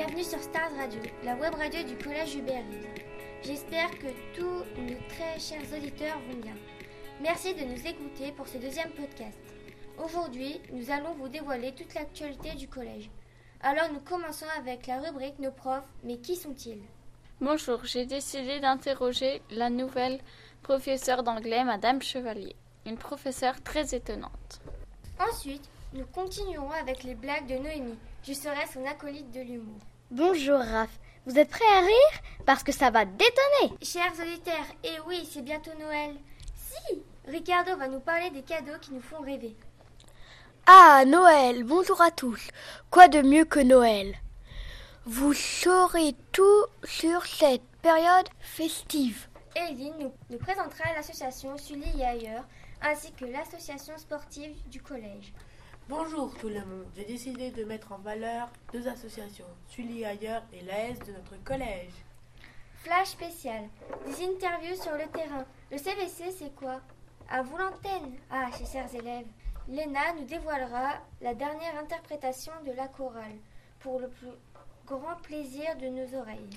Bienvenue 0.00 0.24
sur 0.24 0.40
Stars 0.40 0.74
Radio, 0.78 0.98
la 1.24 1.34
web 1.34 1.54
radio 1.56 1.82
du 1.82 1.94
Collège 2.02 2.34
Hubert 2.34 2.64
J'espère 3.42 3.90
que 3.98 4.06
tous 4.34 4.64
nos 4.80 4.98
très 5.10 5.38
chers 5.38 5.76
auditeurs 5.76 6.18
vont 6.20 6.38
bien. 6.38 6.54
Merci 7.20 7.52
de 7.52 7.64
nous 7.64 7.86
écouter 7.86 8.32
pour 8.32 8.48
ce 8.48 8.56
deuxième 8.56 8.92
podcast. 8.92 9.38
Aujourd'hui, 10.02 10.58
nous 10.72 10.90
allons 10.90 11.12
vous 11.16 11.28
dévoiler 11.28 11.74
toute 11.74 11.92
l'actualité 11.92 12.54
du 12.54 12.66
collège. 12.66 13.10
Alors 13.60 13.92
nous 13.92 14.00
commençons 14.00 14.46
avec 14.58 14.86
la 14.86 15.02
rubrique 15.02 15.38
Nos 15.38 15.52
profs, 15.52 15.92
mais 16.02 16.16
qui 16.16 16.34
sont-ils? 16.34 16.80
Bonjour, 17.38 17.84
j'ai 17.84 18.06
décidé 18.06 18.58
d'interroger 18.58 19.42
la 19.50 19.68
nouvelle 19.68 20.18
professeure 20.62 21.22
d'anglais, 21.22 21.62
Madame 21.62 22.00
Chevalier, 22.00 22.56
une 22.86 22.96
professeure 22.96 23.62
très 23.62 23.94
étonnante. 23.94 24.62
Ensuite, 25.30 25.68
nous 25.92 26.06
continuerons 26.06 26.70
avec 26.70 27.02
les 27.02 27.14
blagues 27.14 27.46
de 27.46 27.56
Noémie. 27.62 27.98
Je 28.22 28.32
serai 28.32 28.66
son 28.72 28.86
acolyte 28.86 29.30
de 29.30 29.40
l'humour. 29.40 29.80
Bonjour 30.10 30.58
Raph, 30.58 30.90
vous 31.24 31.38
êtes 31.38 31.50
prêts 31.50 31.64
à 31.72 31.82
rire? 31.82 32.22
Parce 32.44 32.64
que 32.64 32.72
ça 32.72 32.90
va 32.90 33.04
détonner 33.04 33.78
Chers 33.80 34.12
auditeurs, 34.20 34.66
et 34.82 34.98
oui, 35.06 35.28
c'est 35.30 35.40
bientôt 35.40 35.70
Noël. 35.78 36.16
Si 36.56 37.00
Ricardo 37.28 37.76
va 37.76 37.86
nous 37.86 38.00
parler 38.00 38.30
des 38.30 38.42
cadeaux 38.42 38.78
qui 38.80 38.92
nous 38.92 39.00
font 39.00 39.20
rêver. 39.20 39.54
Ah, 40.66 41.04
Noël, 41.06 41.62
bonjour 41.62 42.00
à 42.02 42.10
tous. 42.10 42.48
Quoi 42.90 43.06
de 43.06 43.22
mieux 43.22 43.44
que 43.44 43.60
Noël? 43.60 44.16
Vous 45.04 45.32
saurez 45.32 46.16
tout 46.32 46.64
sur 46.82 47.24
cette 47.24 47.62
période 47.80 48.28
festive. 48.40 49.28
Eline 49.54 49.94
nous, 50.00 50.12
nous 50.28 50.38
présentera 50.38 50.92
l'association 50.96 51.56
Sully 51.56 52.00
et 52.00 52.04
ailleurs, 52.04 52.48
ainsi 52.82 53.12
que 53.12 53.26
l'association 53.26 53.96
sportive 53.96 54.56
du 54.70 54.82
collège. 54.82 55.32
Bonjour 55.90 56.32
tout 56.38 56.48
le 56.48 56.64
monde, 56.64 56.86
j'ai 56.94 57.04
décidé 57.04 57.50
de 57.50 57.64
mettre 57.64 57.90
en 57.90 57.98
valeur 57.98 58.48
deux 58.72 58.86
associations, 58.86 59.48
Sully 59.66 60.04
ailleurs 60.04 60.44
et 60.52 60.60
l'AS 60.62 60.96
de 61.00 61.10
notre 61.10 61.42
collège. 61.42 61.90
Flash 62.76 63.08
spécial, 63.08 63.64
des 64.06 64.24
interviews 64.24 64.80
sur 64.80 64.92
le 64.92 65.10
terrain. 65.10 65.44
Le 65.72 65.78
CVC 65.78 66.30
c'est 66.30 66.54
quoi? 66.54 66.80
À 67.28 67.42
vous 67.42 67.56
l'antenne 67.56 68.14
Ah, 68.30 68.50
chers 68.56 68.68
chers 68.68 68.94
élèves. 68.94 69.26
Léna 69.66 70.12
nous 70.16 70.26
dévoilera 70.26 70.92
la 71.22 71.34
dernière 71.34 71.76
interprétation 71.76 72.52
de 72.64 72.70
la 72.70 72.86
chorale, 72.86 73.40
pour 73.80 73.98
le 73.98 74.08
plus 74.10 74.28
grand 74.86 75.16
plaisir 75.24 75.76
de 75.76 75.88
nos 75.88 76.20
oreilles. 76.20 76.50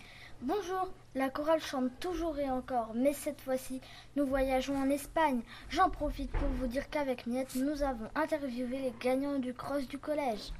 Bonjour, 0.45 0.89
la 1.15 1.29
chorale 1.29 1.61
chante 1.61 1.97
toujours 2.01 2.37
et 2.37 2.49
encore, 2.49 2.91
mais 2.93 3.13
cette 3.13 3.39
fois-ci, 3.39 3.79
nous 4.17 4.25
voyageons 4.25 4.75
en 4.75 4.89
Espagne. 4.89 5.39
J'en 5.69 5.89
profite 5.89 6.31
pour 6.31 6.49
vous 6.49 6.67
dire 6.67 6.89
qu'avec 6.89 7.27
Miette, 7.27 7.55
nous 7.55 7.81
avons 7.81 8.09
interviewé 8.13 8.77
les 8.79 8.93
gagnants 8.99 9.39
du 9.39 9.53
cross 9.53 9.87
du 9.87 9.97
collège. 9.97 10.51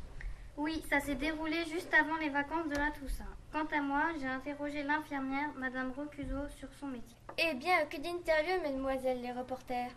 Oui, 0.56 0.82
ça 0.90 1.02
s'est 1.02 1.16
déroulé 1.16 1.66
juste 1.66 1.94
avant 1.94 2.16
les 2.16 2.30
vacances 2.30 2.70
de 2.70 2.78
la 2.78 2.92
Toussaint. 2.92 3.28
Quant 3.52 3.68
à 3.78 3.82
moi, 3.82 4.04
j'ai 4.22 4.28
interrogé 4.28 4.84
l'infirmière, 4.84 5.50
Madame 5.58 5.92
Rocuso, 5.92 6.48
sur 6.58 6.70
son 6.80 6.88
métier. 6.88 7.18
Eh 7.38 7.54
bien, 7.56 7.84
que 7.90 7.98
d'interviews, 7.98 8.62
mesdemoiselles 8.64 9.22
les 9.22 9.34
reporters. 9.34 9.92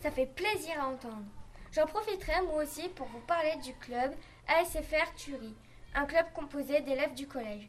Ça 0.00 0.10
fait 0.10 0.34
plaisir 0.34 0.72
à 0.80 0.88
entendre. 0.88 1.26
J'en 1.72 1.84
profiterai 1.84 2.40
moi 2.46 2.62
aussi 2.62 2.88
pour 2.88 3.08
vous 3.08 3.20
parler 3.26 3.56
du 3.62 3.74
club 3.74 4.10
ASFR 4.46 5.12
Turie, 5.18 5.54
un 5.94 6.06
club 6.06 6.24
composé 6.32 6.80
d'élèves 6.80 7.12
du 7.12 7.26
collège. 7.26 7.68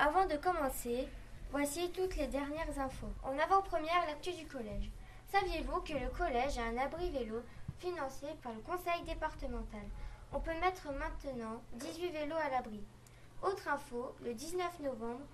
Avant 0.00 0.26
de 0.26 0.36
commencer, 0.36 1.08
voici 1.50 1.90
toutes 1.90 2.14
les 2.14 2.28
dernières 2.28 2.78
infos. 2.78 3.12
En 3.24 3.36
avant-première, 3.36 4.06
l'actu 4.06 4.32
du 4.32 4.46
collège. 4.46 4.92
Saviez-vous 5.26 5.80
que 5.80 5.92
le 5.94 6.08
collège 6.10 6.56
a 6.56 6.66
un 6.66 6.76
abri 6.76 7.10
vélo 7.10 7.42
financé 7.80 8.26
par 8.40 8.52
le 8.52 8.60
conseil 8.60 9.02
départemental? 9.06 9.82
On 10.32 10.38
peut 10.38 10.54
mettre 10.60 10.92
maintenant 10.92 11.60
18 11.72 12.10
vélos 12.10 12.36
à 12.36 12.48
l'abri. 12.48 12.80
Autre 13.42 13.66
info, 13.66 14.14
le 14.24 14.34
19 14.34 14.78
novembre, 14.80 15.26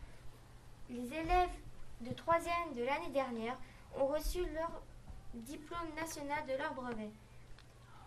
les 0.89 1.13
élèves 1.13 1.59
de 2.01 2.13
3e 2.13 2.75
de 2.75 2.85
l'année 2.85 3.11
dernière 3.13 3.59
ont 4.01 4.07
reçu 4.07 4.47
leur 4.55 4.81
diplôme 5.35 5.93
national 5.95 6.43
de 6.47 6.55
leur 6.55 6.73
brevet. 6.73 7.11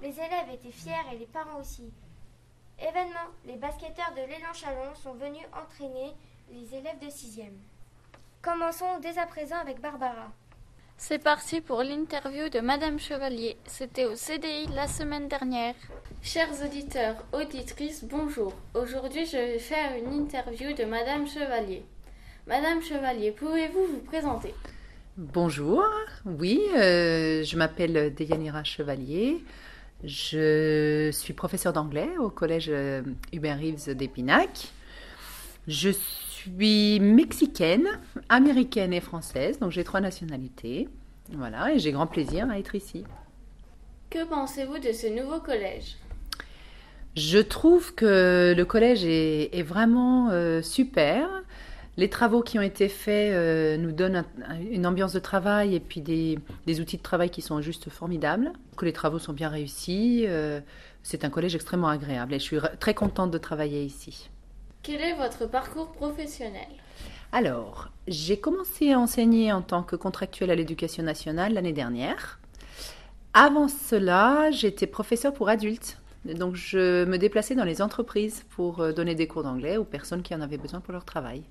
Les 0.02 0.20
élèves 0.20 0.50
étaient 0.52 0.72
fiers 0.72 1.06
et 1.14 1.20
les 1.20 1.28
parents 1.28 1.60
aussi. 1.60 1.94
Événement, 2.80 3.30
les 3.46 3.58
basketteurs 3.58 4.14
de 4.14 4.22
l'élan 4.22 4.54
Chalon 4.54 4.96
sont 4.96 5.14
venus 5.14 5.46
entraîner 5.54 6.16
les 6.52 6.78
élèves 6.78 7.00
de 7.02 7.08
6e. 7.08 7.52
Commençons 8.42 9.00
dès 9.02 9.18
à 9.18 9.26
présent 9.26 9.58
avec 9.58 9.82
Barbara. 9.82 10.32
C'est 10.98 11.20
parti 11.20 11.62
pour 11.62 11.84
l'interview 11.84 12.50
de 12.50 12.60
Madame 12.60 13.00
Chevalier. 13.00 13.58
C'était 13.66 14.06
au 14.06 14.16
CDI 14.16 14.68
la 14.74 14.88
semaine 14.88 15.28
dernière. 15.28 15.76
Chers 16.22 16.64
auditeurs, 16.66 17.16
auditrices, 17.34 18.04
bonjour. 18.04 18.54
Aujourd'hui, 18.74 19.26
je 19.26 19.38
vais 19.38 19.60
faire 19.60 19.92
une 19.96 20.14
interview 20.14 20.74
de 20.74 20.86
Madame 20.86 21.28
Chevalier. 21.28 21.84
Madame 22.48 22.82
Chevalier, 22.82 23.32
pouvez-vous 23.32 23.86
vous 23.86 24.02
présenter? 24.02 24.56
Bonjour, 25.18 25.84
oui, 26.26 26.62
euh, 26.76 27.44
je 27.44 27.58
m'appelle 27.58 28.14
Deyanira 28.14 28.64
Chevalier. 28.64 29.44
Je 30.04 31.10
suis 31.12 31.34
professeure 31.34 31.74
d'anglais 31.74 32.10
au 32.20 32.30
collège 32.30 32.70
euh, 32.70 33.02
Hubert 33.34 33.58
Reeves 33.60 33.96
d'Épinac. 33.96 34.70
Je 35.68 35.90
suis 36.56 37.00
mexicaine, 37.00 37.88
américaine 38.30 38.94
et 38.94 39.02
française, 39.02 39.60
donc 39.60 39.72
j'ai 39.72 39.84
trois 39.84 40.02
nationalités. 40.02 40.88
Voilà, 41.34 41.74
et 41.74 41.80
j'ai 41.80 41.92
grand 41.92 42.08
plaisir 42.08 42.50
à 42.50 42.58
être 42.60 42.76
ici. 42.76 43.04
Que 44.10 44.24
pensez-vous 44.26 44.80
de 44.80 44.92
ce 44.94 45.08
nouveau 45.08 45.40
collège? 45.40 45.98
Je 47.16 47.40
trouve 47.40 47.94
que 47.96 48.54
le 48.56 48.66
collège 48.66 49.04
est, 49.04 49.50
est 49.58 49.64
vraiment 49.64 50.30
euh, 50.30 50.62
super. 50.62 51.28
Les 51.98 52.10
travaux 52.10 52.44
qui 52.44 52.60
ont 52.60 52.62
été 52.62 52.90
faits 52.90 53.34
euh, 53.34 53.76
nous 53.76 53.92
donnent 53.92 54.18
un- 54.48 54.60
une 54.72 54.86
ambiance 54.86 55.14
de 55.14 55.20
travail 55.20 55.74
et 55.76 55.80
puis 55.80 56.00
des, 56.00 56.38
des 56.68 56.80
outils 56.80 56.98
de 56.98 57.02
travail 57.02 57.32
qui 57.32 57.42
sont 57.42 57.60
juste 57.60 57.90
formidables. 57.90 58.54
Que 58.78 58.86
les 58.86 58.94
travaux 58.94 59.18
sont 59.20 59.34
bien 59.34 59.50
réussis. 59.50 60.26
euh, 60.28 60.62
c'est 61.02 61.26
un 61.26 61.30
collège 61.30 61.56
extrêmement 61.56 61.88
agréable 61.90 62.34
et 62.36 62.40
je 62.40 62.44
suis 62.44 62.58
très 62.80 62.94
contente 62.94 63.32
de 63.32 63.38
travailler 63.38 63.84
ici. 63.84 64.30
Quel 64.84 65.02
est 65.02 65.16
votre 65.16 65.46
parcours 65.48 65.92
professionnel? 65.92 66.68
Alors, 67.32 67.90
j'ai 68.08 68.40
commencé 68.40 68.94
à 68.94 69.00
enseigner 69.00 69.52
en 69.52 69.62
tant 69.62 69.84
que 69.84 69.98
contractuelle 69.98 70.50
à 70.50 70.56
l'éducation 70.56 71.04
nationale 71.04 71.54
l'année 71.54 71.74
dernière. 71.74 72.40
Avant 73.34 73.68
cela, 73.68 74.50
j'étais 74.52 74.88
professeure 74.88 75.34
pour 75.34 75.50
adultes. 75.50 75.98
Donc, 76.24 76.56
je 76.56 77.06
me 77.06 77.18
déplaçais 77.18 77.54
dans 77.54 77.66
les 77.66 77.82
entreprises 77.82 78.46
pour 78.50 78.80
euh, 78.80 78.94
donner 78.94 79.14
des 79.14 79.28
cours 79.28 79.44
d'anglais 79.44 79.78
aux 79.78 79.84
personnes 79.84 80.24
qui 80.24 80.34
en 80.34 80.42
avaient 80.42 80.58
besoin 80.58 80.80
pour 80.80 80.94
leur 80.94 81.06
travail. 81.06 81.44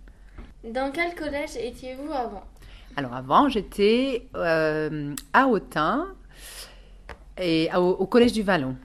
Dans 0.65 0.91
quel 0.91 1.15
collège 1.15 1.57
étiez-vous 1.57 2.11
avant? 2.13 2.45
Alors, 2.97 3.15
avant, 3.15 3.49
j'étais 3.49 4.27
euh, 4.35 5.15
à 5.33 5.47
Autun 5.47 6.09
et 7.39 7.69
au, 7.75 7.91
au 7.91 8.07
Collège 8.07 8.33
du 8.33 8.43
Vallon. 8.43 8.77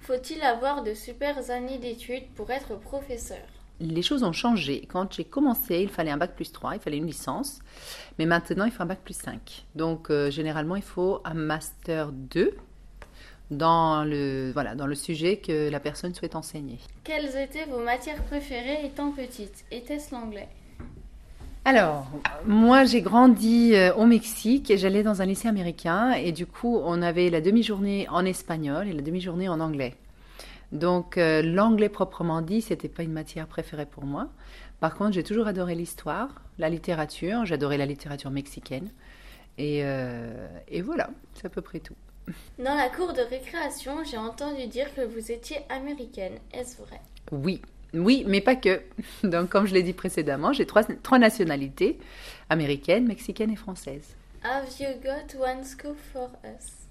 Faut-il 0.00 0.42
avoir 0.42 0.82
de 0.82 0.94
super 0.94 1.50
années 1.50 1.78
d'études 1.78 2.28
pour 2.34 2.50
être 2.50 2.74
professeur? 2.78 3.38
Les 3.82 4.02
choses 4.02 4.22
ont 4.22 4.32
changé. 4.32 4.86
Quand 4.88 5.12
j'ai 5.12 5.24
commencé, 5.24 5.80
il 5.82 5.88
fallait 5.88 6.12
un 6.12 6.16
bac 6.16 6.34
plus 6.36 6.52
3, 6.52 6.76
il 6.76 6.80
fallait 6.80 6.98
une 6.98 7.06
licence. 7.06 7.58
Mais 8.18 8.26
maintenant, 8.26 8.64
il 8.64 8.70
faut 8.70 8.82
un 8.82 8.86
bac 8.86 9.00
plus 9.04 9.16
5. 9.16 9.66
Donc, 9.74 10.10
euh, 10.10 10.30
généralement, 10.30 10.76
il 10.76 10.82
faut 10.82 11.20
un 11.24 11.34
master 11.34 12.12
2 12.12 12.54
dans 13.50 14.04
le, 14.04 14.50
voilà, 14.52 14.74
dans 14.74 14.86
le 14.86 14.94
sujet 14.94 15.36
que 15.36 15.68
la 15.68 15.80
personne 15.80 16.14
souhaite 16.14 16.36
enseigner. 16.36 16.78
Quelles 17.04 17.36
étaient 17.36 17.66
vos 17.66 17.80
matières 17.80 18.22
préférées 18.24 18.86
étant 18.86 19.10
petite 19.10 19.64
Était-ce 19.70 20.14
l'anglais? 20.14 20.48
Alors, 21.64 22.06
moi, 22.44 22.84
j'ai 22.84 23.02
grandi 23.02 23.74
euh, 23.74 23.94
au 23.94 24.04
Mexique 24.04 24.70
et 24.70 24.78
j'allais 24.78 25.04
dans 25.04 25.22
un 25.22 25.26
lycée 25.26 25.48
américain. 25.48 26.12
Et 26.12 26.32
du 26.32 26.46
coup, 26.46 26.80
on 26.84 27.02
avait 27.02 27.30
la 27.30 27.40
demi-journée 27.40 28.08
en 28.10 28.24
espagnol 28.24 28.88
et 28.88 28.92
la 28.92 29.02
demi-journée 29.02 29.48
en 29.48 29.60
anglais. 29.60 29.94
Donc, 30.72 31.18
euh, 31.18 31.42
l'anglais 31.42 31.90
proprement 31.90 32.40
dit, 32.40 32.62
c'était 32.62 32.88
pas 32.88 33.02
une 33.02 33.12
matière 33.12 33.46
préférée 33.46 33.86
pour 33.86 34.04
moi. 34.04 34.28
Par 34.80 34.94
contre, 34.94 35.12
j'ai 35.12 35.22
toujours 35.22 35.46
adoré 35.46 35.74
l'histoire, 35.74 36.28
la 36.58 36.68
littérature. 36.70 37.44
J'adorais 37.44 37.76
la 37.76 37.86
littérature 37.86 38.30
mexicaine. 38.30 38.90
Et, 39.58 39.80
euh, 39.84 40.48
et 40.68 40.80
voilà, 40.80 41.10
c'est 41.34 41.46
à 41.46 41.50
peu 41.50 41.60
près 41.60 41.80
tout. 41.80 41.94
Dans 42.58 42.74
la 42.74 42.88
cour 42.88 43.12
de 43.12 43.20
récréation, 43.20 44.02
j'ai 44.04 44.16
entendu 44.16 44.66
dire 44.66 44.92
que 44.94 45.02
vous 45.02 45.30
étiez 45.30 45.58
américaine. 45.68 46.34
Est-ce 46.52 46.78
vrai? 46.78 47.00
Oui, 47.30 47.60
oui, 47.92 48.24
mais 48.26 48.40
pas 48.40 48.56
que. 48.56 48.80
Donc, 49.24 49.50
comme 49.50 49.66
je 49.66 49.74
l'ai 49.74 49.82
dit 49.82 49.92
précédemment, 49.92 50.52
j'ai 50.54 50.64
trois, 50.64 50.84
trois 50.84 51.18
nationalités 51.18 51.98
américaine, 52.48 53.06
mexicaine 53.06 53.50
et 53.50 53.56
française. 53.56 54.16
Have 54.42 54.68
you 54.80 54.88
got 55.02 55.38
one 55.38 55.64
scoop 55.64 55.96
for 56.12 56.30
us? 56.44 56.88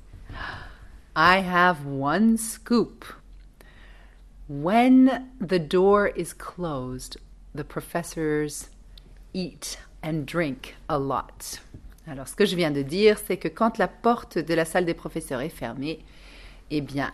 I 1.16 1.42
have 1.42 1.86
one 1.86 2.38
scoop. 2.38 3.04
When 4.52 5.30
the 5.40 5.60
door 5.60 6.08
is 6.08 6.34
closed, 6.34 7.16
the 7.56 7.64
professors 7.64 8.68
eat 9.34 9.80
and 10.04 10.26
drink 10.26 10.76
a 10.90 11.00
lot. 11.00 11.62
Alors, 12.06 12.28
ce 12.28 12.36
que 12.36 12.46
je 12.46 12.58
viens 12.58 12.72
de 12.72 12.82
dire, 12.82 13.18
c'est 13.18 13.38
que 13.38 13.48
quand 13.48 13.78
la 13.78 13.88
porte 13.88 14.38
de 14.38 14.54
la 14.54 14.66
salle 14.66 14.84
des 14.84 14.94
professeurs 14.94 15.40
est 15.40 15.48
fermée, 15.48 16.04
eh 16.70 16.82
bien, 16.82 17.14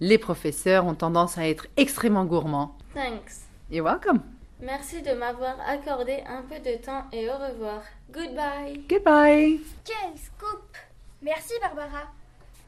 les 0.00 0.18
professeurs 0.18 0.84
ont 0.84 0.94
tendance 0.94 1.38
à 1.38 1.48
être 1.48 1.68
extrêmement 1.78 2.26
gourmands. 2.26 2.76
Thanks. 2.92 3.46
You're 3.70 3.86
welcome. 3.86 4.20
Merci 4.60 5.00
de 5.00 5.14
m'avoir 5.14 5.56
accordé 5.66 6.22
un 6.26 6.42
peu 6.42 6.60
de 6.60 6.76
temps 6.76 7.04
et 7.12 7.30
au 7.30 7.38
revoir. 7.38 7.82
Goodbye. 8.12 8.84
Goodbye. 8.90 9.58
Quel 9.86 10.18
scoop 10.18 10.76
Merci 11.22 11.54
Barbara. 11.62 12.12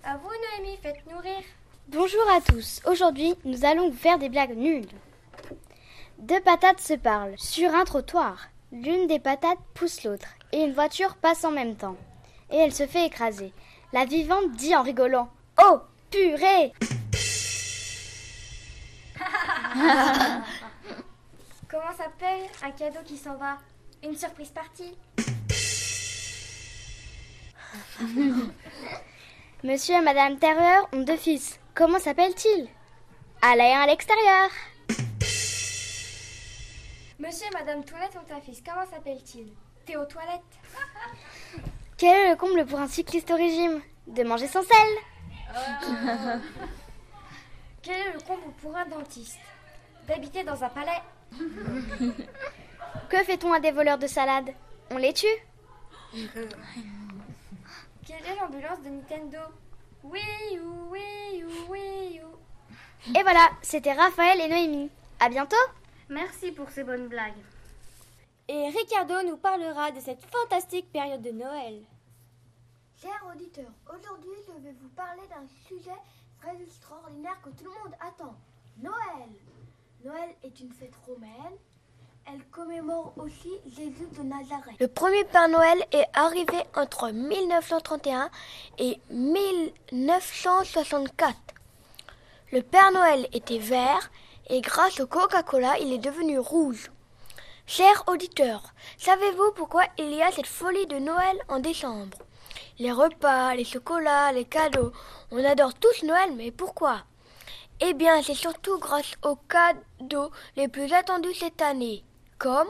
À 0.03 0.17
vous 0.17 0.31
Noémie, 0.31 0.79
faites-nous 0.79 1.19
rire. 1.19 1.45
Bonjour 1.89 2.29
à 2.37 2.41
tous. 2.41 2.81
Aujourd'hui, 2.85 3.37
nous 3.45 3.65
allons 3.65 3.91
vous 3.91 3.97
faire 3.97 4.19
des 4.19 4.29
blagues 4.29 4.57
nulles. 4.57 4.89
Deux 6.19 6.41
patates 6.41 6.81
se 6.81 6.95
parlent 6.95 7.39
sur 7.39 7.73
un 7.73 7.85
trottoir. 7.85 8.49
L'une 8.73 9.07
des 9.07 9.21
patates 9.21 9.61
pousse 9.73 10.03
l'autre 10.03 10.27
et 10.51 10.65
une 10.65 10.73
voiture 10.73 11.15
passe 11.15 11.45
en 11.45 11.53
même 11.53 11.77
temps. 11.77 11.97
Et 12.51 12.57
elle 12.57 12.75
se 12.75 12.89
fait 12.89 13.07
écraser. 13.07 13.53
La 13.93 14.05
vivante 14.05 14.51
dit 14.57 14.75
en 14.75 14.83
rigolant 14.83 15.31
Oh, 15.63 15.79
purée 16.11 16.73
Comment 21.71 21.93
s'appelle 21.97 22.51
un 22.65 22.73
cadeau 22.73 22.99
qui 23.05 23.17
s'en 23.17 23.37
va? 23.37 23.59
Une 24.03 24.17
surprise 24.17 24.51
partie 24.51 24.97
Monsieur 29.67 29.97
et 29.97 30.01
Madame 30.01 30.39
Terreur 30.39 30.89
ont 30.93 31.03
deux 31.03 31.17
fils. 31.17 31.59
Comment 31.75 31.99
s'appellent-ils? 31.99 32.69
Alain 33.43 33.81
à 33.81 33.87
l'extérieur. 33.89 34.49
Monsieur 37.19 37.49
et 37.49 37.53
Madame 37.53 37.85
Toilette 37.85 38.17
ont 38.17 38.33
un 38.33 38.41
fils. 38.41 38.63
Comment 38.65 38.87
s'appelle-t-il 38.89 39.49
Théo 39.85 40.05
Toilette. 40.05 40.39
Quel 41.99 42.15
est 42.15 42.31
le 42.31 42.37
comble 42.37 42.65
pour 42.65 42.79
un 42.79 42.87
cycliste 42.87 43.29
au 43.33 43.35
régime? 43.35 43.83
De 44.07 44.23
manger 44.23 44.47
sans 44.47 44.63
sel. 44.63 44.89
Quel 47.83 47.97
est 47.97 48.13
le 48.13 48.21
comble 48.21 48.53
pour 48.63 48.77
un 48.77 48.87
dentiste? 48.87 49.41
D'habiter 50.07 50.45
dans 50.45 50.63
un 50.63 50.69
palais. 50.69 51.03
Que 53.11 53.19
fait-on 53.25 53.53
à 53.53 53.59
des 53.59 53.73
voleurs 53.73 53.99
de 53.99 54.07
salade? 54.07 54.51
On 54.93 54.97
les 54.97 55.13
tue? 55.13 55.27
Quelle 58.07 58.25
est 58.25 58.37
l'ambulance 58.37 58.81
de 58.83 58.89
Nintendo 58.89 59.39
Oui 60.05 60.21
ou 60.63 60.93
oui 60.93 61.43
ou 61.43 61.73
oui 61.73 62.21
ou. 62.23 63.19
Et 63.19 63.23
voilà, 63.23 63.51
c'était 63.63 63.95
Raphaël 63.95 64.41
et 64.41 64.47
Noémie. 64.47 64.91
À 65.19 65.29
bientôt 65.29 65.57
Merci 66.09 66.53
pour 66.53 66.71
ces 66.71 66.85
bonnes 66.85 67.09
blagues. 67.09 67.43
Et 68.47 68.69
Ricardo 68.69 69.15
nous 69.27 69.37
parlera 69.37 69.91
de 69.91 69.99
cette 69.99 70.25
fantastique 70.25 70.93
période 70.93 71.21
de 71.23 71.33
Noël. 71.33 71.83
Chers 73.03 73.25
auditeurs, 73.35 73.73
aujourd'hui 73.93 74.39
je 74.47 74.63
vais 74.63 74.75
vous 74.81 74.89
parler 74.91 75.27
d'un 75.29 75.47
sujet 75.67 75.99
très 76.41 76.63
extraordinaire 76.63 77.41
que 77.43 77.51
tout 77.51 77.65
le 77.65 77.71
monde 77.71 77.97
attend. 78.01 78.37
Noël. 78.79 79.31
Noël 80.05 80.31
est 80.45 80.61
une 80.61 80.73
fête 80.73 80.95
romaine. 81.05 81.59
Elle 82.29 82.45
commémore 82.51 83.13
aussi 83.19 83.53
Jésus 83.67 84.09
de 84.19 84.25
Nazareth. 84.25 84.75
Le 84.81 84.89
premier 84.89 85.23
Père 85.25 85.49
Noël 85.49 85.79
est 85.93 86.09
arrivé 86.13 86.59
entre 86.75 87.13
1931 87.13 88.31
et 88.79 88.99
1964. 89.11 91.37
Le 92.51 92.63
Père 92.63 92.91
Noël 92.91 93.29
était 93.33 93.61
vert 93.61 94.11
et 94.49 94.61
grâce 94.61 94.99
au 94.99 95.07
Coca-Cola, 95.07 95.79
il 95.79 95.93
est 95.93 95.99
devenu 95.99 96.41
rouge. 96.41 96.91
Chers 97.65 98.03
auditeurs, 98.09 98.75
savez-vous 98.99 99.53
pourquoi 99.55 99.85
il 99.97 100.13
y 100.13 100.21
a 100.21 100.33
cette 100.33 100.49
folie 100.49 100.89
de 100.89 100.99
Noël 100.99 101.39
en 101.49 101.61
décembre? 101.61 102.19
Les 102.81 102.91
repas, 102.91 103.55
les 103.55 103.65
chocolats, 103.65 104.33
les 104.33 104.47
cadeaux. 104.47 104.91
On 105.31 105.45
adore 105.45 105.75
tous 105.75 106.03
Noël, 106.03 106.33
mais 106.35 106.51
pourquoi? 106.51 107.05
Eh 107.81 107.95
bien, 107.95 108.21
c'est 108.23 108.35
surtout 108.35 108.79
grâce 108.79 109.13
aux 109.23 109.37
cadeaux 109.37 110.33
les 110.57 110.67
plus 110.67 110.93
attendus 110.93 111.35
cette 111.35 111.63
année, 111.63 112.03
comme 112.39 112.69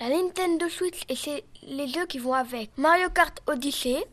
la 0.00 0.08
Nintendo 0.08 0.68
Switch 0.68 1.02
et 1.08 1.16
c'est 1.16 1.44
les 1.62 1.88
jeux 1.88 2.06
qui 2.06 2.18
vont 2.18 2.34
avec 2.34 2.70
Mario 2.76 3.10
Kart 3.10 3.40
Odyssey, 3.46 4.04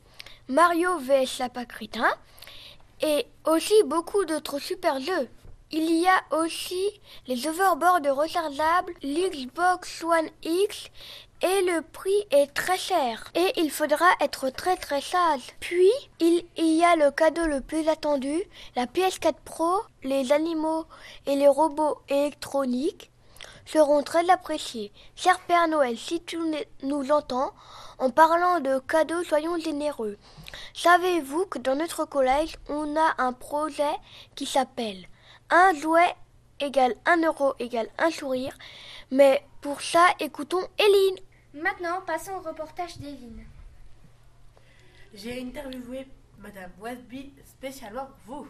Mario 0.48 0.98
vs 1.00 1.40
Lapin 1.40 1.66
et 3.02 3.26
aussi 3.46 3.74
beaucoup 3.86 4.26
d'autres 4.26 4.60
super 4.60 5.00
jeux. 5.00 5.28
Il 5.72 5.90
y 5.90 6.06
a 6.06 6.22
aussi 6.38 7.02
les 7.28 7.48
overboards 7.48 8.16
rechargeables, 8.16 8.94
l'Xbox 9.02 10.04
One 10.04 10.30
X 10.44 10.90
et 11.42 11.62
le 11.62 11.82
prix 11.82 12.26
est 12.30 12.54
très 12.54 12.78
cher. 12.78 13.32
Et 13.36 13.54
il 13.58 13.72
faudra 13.72 14.06
être 14.20 14.50
très 14.50 14.76
très 14.76 15.02
sage. 15.02 15.42
Puis, 15.60 15.92
il 16.20 16.44
y 16.58 16.84
a 16.84 16.96
le 16.96 17.10
cadeau 17.12 17.46
le 17.46 17.62
plus 17.62 17.88
attendu, 17.88 18.44
la 18.76 18.86
PS4 18.86 19.36
Pro, 19.46 19.82
les 20.04 20.32
animaux 20.32 20.86
et 21.26 21.36
les 21.36 21.48
robots 21.48 22.00
électroniques 22.10 23.11
seront 23.66 24.04
très 24.04 24.30
appréciés. 24.30 24.92
Cher 25.16 25.40
Père 25.42 25.68
Noël, 25.68 25.98
si 25.98 26.24
tu 26.24 26.38
nous 26.84 27.12
entends, 27.12 27.54
en 27.98 28.10
parlant 28.10 28.60
de 28.60 28.80
cadeaux, 28.80 29.24
soyons 29.24 29.58
généreux. 29.60 30.18
Savez-vous 30.74 31.46
que 31.46 31.60
dans 31.60 31.76
notre 31.76 32.06
collège, 32.06 32.58
on 32.68 32.96
a 32.96 33.16
un 33.18 33.34
projet 33.34 33.96
qui 34.36 34.46
s'appelle 34.46 35.06
un 35.50 35.74
jouet 35.76 36.16
égale 36.60 36.96
un 37.06 37.22
euro 37.22 37.54
égale 37.60 37.90
un 37.98 38.12
sourire. 38.12 38.58
Mais 39.12 39.46
pour 39.62 39.82
ça, 39.82 40.06
écoutons 40.20 40.66
Eline. 40.78 41.18
Maintenant, 41.54 42.02
passons 42.06 42.34
au 42.34 42.40
reportage 42.40 42.98
d'Evine. 42.98 43.46
J'ai 45.14 45.42
interviewé 45.42 46.08
Madame 46.38 46.72
Westby 46.80 47.34
spécialement 47.46 48.08
pour 48.26 48.44
vous. 48.44 48.48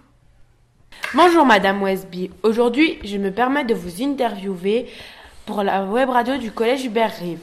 Bonjour 1.13 1.45
Madame 1.45 1.81
Westby. 1.81 2.31
Aujourd'hui, 2.43 2.99
je 3.03 3.17
me 3.17 3.31
permets 3.31 3.65
de 3.65 3.73
vous 3.73 4.01
interviewer 4.01 4.87
pour 5.45 5.63
la 5.63 5.83
web 5.83 6.09
radio 6.09 6.37
du 6.37 6.51
Collège 6.51 6.85
Hubert 6.85 7.13
Rive, 7.19 7.39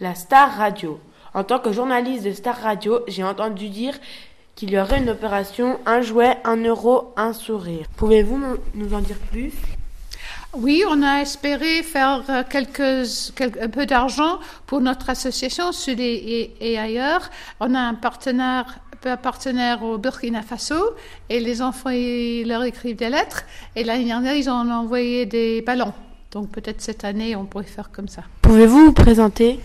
la 0.00 0.14
Star 0.14 0.56
Radio. 0.56 1.00
En 1.34 1.44
tant 1.44 1.58
que 1.58 1.72
journaliste 1.72 2.24
de 2.24 2.32
Star 2.32 2.56
Radio, 2.60 3.00
j'ai 3.08 3.24
entendu 3.24 3.68
dire 3.68 3.94
qu'il 4.54 4.70
y 4.70 4.78
aurait 4.78 4.98
une 4.98 5.10
opération 5.10 5.78
un 5.86 6.02
jouet, 6.02 6.38
un 6.44 6.56
euro, 6.56 7.12
un 7.16 7.32
sourire. 7.32 7.86
Pouvez-vous 7.96 8.40
nous 8.74 8.94
en 8.94 9.00
dire 9.00 9.18
plus? 9.30 9.52
Oui, 10.52 10.82
on 10.88 11.02
a 11.02 11.20
espéré 11.20 11.84
faire 11.84 12.24
euh, 12.28 12.42
quelques 12.48 13.40
un 13.40 13.68
peu 13.68 13.86
d'argent 13.86 14.40
pour 14.66 14.80
notre 14.80 15.08
association 15.08 15.70
Sud 15.70 16.00
et, 16.00 16.52
et, 16.60 16.76
ailleurs. 16.76 17.30
On 17.60 17.72
a 17.74 17.78
un 17.78 17.94
partenaire, 17.94 18.80
un 19.08 19.16
partenaire 19.16 19.82
au 19.82 19.98
Burkina 19.98 20.42
Faso 20.42 20.74
et 21.28 21.40
les 21.40 21.62
enfants 21.62 21.90
ils 21.90 22.46
leur 22.46 22.62
écrivent 22.64 22.96
des 22.96 23.08
lettres. 23.08 23.44
Et 23.76 23.84
l'année 23.84 24.04
dernière, 24.04 24.34
ils 24.34 24.48
ont 24.48 24.52
envoyé 24.52 25.26
des 25.26 25.62
ballons. 25.62 25.92
Donc 26.30 26.50
peut-être 26.50 26.80
cette 26.80 27.04
année, 27.04 27.34
on 27.36 27.44
pourrait 27.44 27.64
faire 27.64 27.90
comme 27.90 28.08
ça. 28.08 28.22
Pouvez-vous 28.42 28.86
vous 28.86 28.92
présenter? 28.92 29.58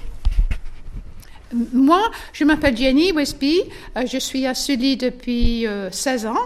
Moi, 1.73 2.01
je 2.33 2.43
m'appelle 2.43 2.75
Jenny 2.75 3.11
Westby, 3.11 3.61
euh, 3.97 4.05
je 4.05 4.17
suis 4.17 4.45
à 4.45 4.53
Sully 4.53 4.97
depuis 4.97 5.65
16 5.91 6.25
ans 6.25 6.37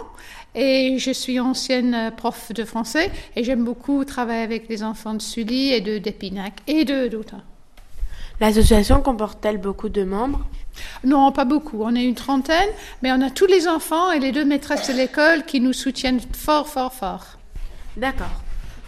et 0.54 0.96
je 0.98 1.10
suis 1.10 1.40
ancienne 1.40 2.12
prof 2.16 2.52
de 2.52 2.64
français 2.64 3.10
et 3.34 3.44
j'aime 3.44 3.64
beaucoup 3.64 4.04
travailler 4.04 4.42
avec 4.42 4.68
les 4.68 4.82
enfants 4.82 5.14
de 5.14 5.22
Sully 5.22 5.72
et 5.72 5.80
de 5.80 5.98
d'Épinac 5.98 6.54
et 6.66 6.84
de 6.84 7.08
d'autres. 7.08 7.36
L'association 8.40 9.02
comporte-t-elle 9.02 9.58
beaucoup 9.58 9.90
de 9.90 10.02
membres? 10.02 10.46
Non, 11.04 11.30
pas 11.30 11.44
beaucoup. 11.44 11.82
On 11.82 11.94
est 11.94 12.04
une 12.04 12.14
trentaine, 12.14 12.70
mais 13.02 13.12
on 13.12 13.20
a 13.20 13.30
tous 13.30 13.46
les 13.46 13.68
enfants 13.68 14.10
et 14.12 14.18
les 14.18 14.32
deux 14.32 14.44
maîtresses 14.44 14.88
de 14.88 14.94
l'école 14.94 15.44
qui 15.44 15.60
nous 15.60 15.74
soutiennent 15.74 16.20
fort, 16.32 16.68
fort, 16.68 16.94
fort. 16.94 17.26
D'accord. 17.96 18.40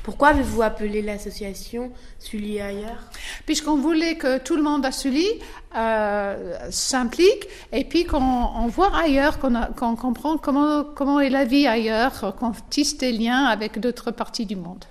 Pourquoi 0.02 0.28
avez-vous 0.28 0.62
appelé 0.62 1.00
l'association 1.00 1.92
Sully 2.18 2.60
ailleurs? 2.60 3.04
Puisqu'on 3.46 3.76
voulait 3.76 4.16
que 4.16 4.38
tout 4.38 4.56
le 4.56 4.62
monde 4.62 4.84
à 4.84 4.90
Sully 4.90 5.28
euh, 5.76 6.56
s'implique 6.70 7.46
et 7.72 7.84
puis 7.84 8.04
qu'on 8.04 8.66
voit 8.66 8.96
ailleurs, 8.96 9.38
qu'on 9.38 9.96
comprend 9.96 10.38
comment, 10.38 10.82
comment 10.82 11.20
est 11.20 11.30
la 11.30 11.44
vie 11.44 11.68
ailleurs, 11.68 12.34
qu'on 12.36 12.52
tisse 12.70 12.96
des 12.98 13.12
liens 13.12 13.44
avec 13.44 13.78
d'autres 13.78 14.10
parties 14.10 14.46
du 14.46 14.56
monde. 14.56 14.84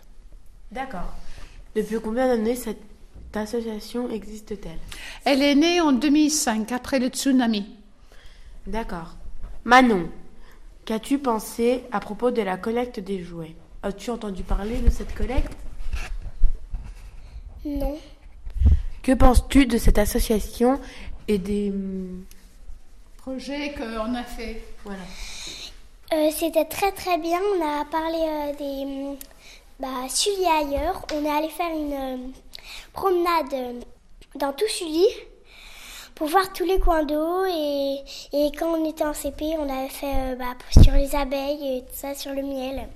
D'accord. 0.72 1.12
Depuis 1.76 2.00
combien 2.02 2.28
d'années 2.28 2.56
cette 2.56 2.91
association 3.38 4.10
existe-t-elle? 4.10 4.80
Elle 5.26 5.42
est 5.42 5.56
née 5.56 5.82
en 5.82 5.92
2005, 5.92 6.72
après 6.72 7.00
le 7.00 7.08
tsunami. 7.08 7.66
D'accord. 8.68 9.16
Manon, 9.64 10.10
qu'as-tu 10.86 11.20
pensé 11.20 11.84
à 11.92 12.00
propos 12.00 12.32
de 12.32 12.42
la 12.42 12.58
collecte 12.58 13.00
des 13.00 13.24
jouets? 13.24 13.56
As-tu 13.84 14.12
entendu 14.12 14.44
parler 14.44 14.78
de 14.78 14.90
cette 14.90 15.14
collecte? 15.16 15.52
Non. 17.66 17.98
Que 19.04 19.14
penses-tu 19.14 19.66
de 19.66 19.78
cette 19.78 19.98
association 19.98 20.80
et 21.28 21.38
des 21.38 21.72
hum, 21.72 22.24
projets 23.18 23.74
qu'on 23.74 24.14
a 24.14 24.24
fait? 24.24 24.64
Voilà. 24.84 25.02
Euh, 26.14 26.30
C'était 26.32 26.66
très 26.66 26.92
très 26.92 27.18
bien. 27.18 27.40
On 27.58 27.82
a 27.82 27.86
parlé 27.86 28.18
euh, 28.18 28.54
des 28.58 28.86
hum, 28.86 29.18
bah, 29.80 30.06
ailleurs. 30.60 31.06
On 31.16 31.26
est 31.26 31.30
allé 31.30 31.50
faire 31.50 31.72
une 31.72 31.94
euh, 31.94 32.18
promenade 32.94 33.54
euh, 33.54 33.80
dans 34.36 34.54
tout 34.54 34.68
Sully 34.68 35.08
pour 36.16 36.28
voir 36.28 36.54
tous 36.54 36.66
les 36.66 36.80
coins 36.80 37.04
d'eau 37.04 37.46
et, 37.46 37.98
et, 38.34 38.52
quand 38.58 38.78
on 38.78 38.86
était 38.88 39.04
en 39.04 39.14
CP, 39.14 39.56
on 39.58 39.70
avait 39.70 39.90
fait 39.90 40.34
euh, 40.34 40.36
bah, 40.36 40.56
sur 40.82 40.94
les 40.94 41.16
abeilles 41.16 41.78
et 41.78 41.82
tout 41.82 41.94
ça, 41.94 42.14
sur 42.14 42.34
le 42.34 42.44
miel. 42.44 42.88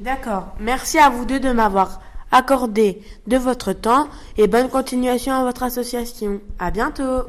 D'accord. 0.00 0.48
Merci 0.60 0.98
à 0.98 1.08
vous 1.08 1.24
deux 1.24 1.40
de 1.40 1.50
m'avoir 1.50 2.00
accordé 2.30 3.02
de 3.26 3.36
votre 3.36 3.72
temps 3.72 4.08
et 4.36 4.46
bonne 4.46 4.68
continuation 4.68 5.32
à 5.32 5.42
votre 5.42 5.62
association. 5.62 6.40
À 6.58 6.70
bientôt. 6.70 7.24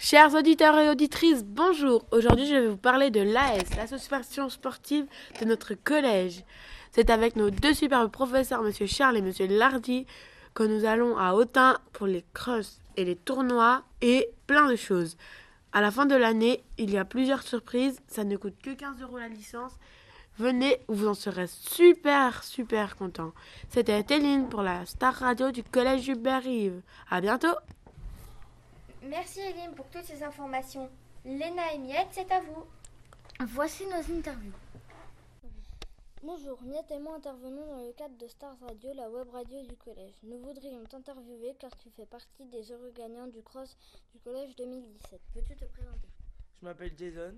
Chers 0.00 0.34
auditeurs 0.34 0.78
et 0.78 0.90
auditrices, 0.90 1.44
bonjour. 1.44 2.04
Aujourd'hui, 2.12 2.46
je 2.46 2.54
vais 2.54 2.68
vous 2.68 2.76
parler 2.76 3.10
de 3.10 3.20
l'AS, 3.20 3.74
l'association 3.76 4.48
sportive 4.48 5.06
de 5.40 5.44
notre 5.44 5.74
collège. 5.74 6.44
C'est 6.92 7.10
avec 7.10 7.36
nos 7.36 7.50
deux 7.50 7.74
superbes 7.74 8.10
professeurs, 8.10 8.62
Monsieur 8.62 8.86
Charles 8.86 9.16
et 9.16 9.22
Monsieur 9.22 9.46
Lardy, 9.46 10.06
que 10.54 10.62
nous 10.62 10.84
allons 10.84 11.16
à 11.16 11.34
Autun 11.34 11.78
pour 11.92 12.06
les 12.06 12.24
crosses 12.34 12.80
et 12.96 13.04
les 13.04 13.16
tournois 13.16 13.82
et 14.00 14.30
plein 14.46 14.68
de 14.68 14.76
choses. 14.76 15.16
À 15.72 15.80
la 15.80 15.90
fin 15.90 16.06
de 16.06 16.16
l'année, 16.16 16.64
il 16.78 16.90
y 16.90 16.98
a 16.98 17.04
plusieurs 17.04 17.42
surprises. 17.42 18.00
Ça 18.08 18.24
ne 18.24 18.36
coûte 18.36 18.56
que 18.62 18.70
15 18.70 19.02
euros 19.02 19.18
la 19.18 19.28
licence. 19.28 19.72
Venez, 20.38 20.80
vous 20.88 21.08
en 21.08 21.14
serez 21.14 21.48
super, 21.48 22.44
super 22.44 22.96
content. 22.96 23.32
C'était 23.70 24.02
Téline 24.02 24.48
pour 24.48 24.62
la 24.62 24.86
Star 24.86 25.14
Radio 25.14 25.50
du 25.50 25.64
Collège 25.64 26.08
Hubert 26.08 26.42
Rive. 26.42 26.80
À 27.10 27.20
bientôt! 27.20 27.56
Merci 29.02 29.40
Eline 29.40 29.74
pour 29.74 29.86
toutes 29.86 30.04
ces 30.04 30.22
informations. 30.22 30.88
Léna 31.24 31.72
et 31.74 31.78
Miette, 31.78 32.08
c'est 32.12 32.30
à 32.30 32.40
vous. 32.40 32.64
Voici 33.46 33.84
nos 33.86 34.16
interviews. 34.16 34.52
Bonjour, 36.22 36.60
Miette 36.64 36.90
et 36.90 36.98
moi 36.98 37.14
intervenons 37.14 37.64
dans 37.68 37.86
le 37.86 37.92
cadre 37.92 38.16
de 38.18 38.26
Stars 38.26 38.58
Radio, 38.58 38.92
la 38.92 39.08
web 39.08 39.28
radio 39.30 39.62
du 39.62 39.76
collège. 39.76 40.14
Nous 40.24 40.38
voudrions 40.40 40.84
t'interviewer 40.84 41.54
car 41.60 41.76
tu 41.76 41.90
fais 41.90 42.06
partie 42.06 42.44
des 42.46 42.72
heureux 42.72 42.90
gagnants 42.90 43.28
du 43.28 43.40
cross 43.40 43.76
du 44.12 44.18
collège 44.18 44.56
2017. 44.56 45.20
Peux-tu 45.32 45.54
te 45.54 45.64
présenter? 45.66 46.08
Je 46.60 46.66
m'appelle 46.66 46.92
Jason. 46.96 47.36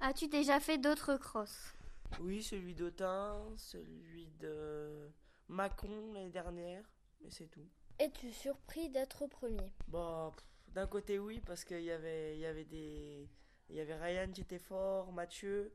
As-tu 0.00 0.26
déjà 0.28 0.58
fait 0.58 0.78
d'autres 0.78 1.16
crosses? 1.18 1.74
Oui, 2.20 2.42
celui 2.42 2.74
d'Autun, 2.74 3.42
celui 3.56 4.26
de 4.40 5.10
Mâcon 5.48 6.12
l'année 6.14 6.30
dernière, 6.30 6.90
mais 7.20 7.30
c'est 7.30 7.48
tout. 7.48 7.68
Es-tu 7.98 8.32
surpris 8.32 8.88
d'être 8.88 9.26
premier? 9.26 9.70
Bah, 9.86 10.34
d'un 10.68 10.86
côté 10.86 11.18
oui, 11.18 11.40
parce 11.44 11.62
qu'il 11.62 11.82
y 11.82 11.90
avait, 11.90 12.36
il 12.36 12.40
y 12.40 12.46
avait 12.46 12.64
des... 12.64 13.28
Il 13.68 13.76
y 13.76 13.80
avait 13.80 13.96
Ryan 13.96 14.32
qui 14.32 14.40
était 14.40 14.58
fort, 14.58 15.12
Mathieu, 15.12 15.74